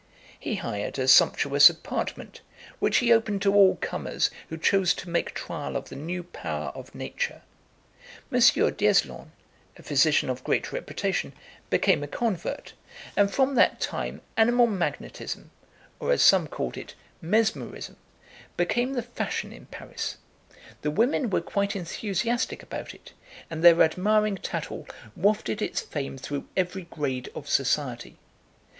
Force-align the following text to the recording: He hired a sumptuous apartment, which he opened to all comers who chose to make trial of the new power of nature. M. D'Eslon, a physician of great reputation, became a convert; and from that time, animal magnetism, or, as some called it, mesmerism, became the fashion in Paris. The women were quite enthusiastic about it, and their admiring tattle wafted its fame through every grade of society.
He 0.39 0.55
hired 0.55 0.97
a 0.97 1.07
sumptuous 1.07 1.69
apartment, 1.69 2.41
which 2.79 2.97
he 2.97 3.13
opened 3.13 3.43
to 3.43 3.53
all 3.53 3.75
comers 3.75 4.31
who 4.49 4.57
chose 4.57 4.95
to 4.95 5.11
make 5.11 5.35
trial 5.35 5.75
of 5.75 5.89
the 5.89 5.95
new 5.95 6.23
power 6.23 6.69
of 6.69 6.95
nature. 6.95 7.43
M. 8.33 8.39
D'Eslon, 8.71 9.31
a 9.77 9.83
physician 9.83 10.27
of 10.31 10.43
great 10.43 10.71
reputation, 10.71 11.33
became 11.69 12.01
a 12.01 12.07
convert; 12.07 12.73
and 13.15 13.31
from 13.31 13.53
that 13.53 13.79
time, 13.79 14.21
animal 14.37 14.65
magnetism, 14.65 15.51
or, 15.99 16.11
as 16.11 16.23
some 16.23 16.47
called 16.47 16.77
it, 16.77 16.95
mesmerism, 17.21 17.95
became 18.57 18.93
the 18.93 19.03
fashion 19.03 19.53
in 19.53 19.67
Paris. 19.67 20.17
The 20.81 20.89
women 20.89 21.29
were 21.29 21.41
quite 21.41 21.75
enthusiastic 21.75 22.63
about 22.63 22.95
it, 22.95 23.13
and 23.51 23.63
their 23.63 23.79
admiring 23.83 24.37
tattle 24.37 24.87
wafted 25.15 25.61
its 25.61 25.79
fame 25.81 26.17
through 26.17 26.47
every 26.57 26.85
grade 26.85 27.29
of 27.35 27.47
society. 27.47 28.17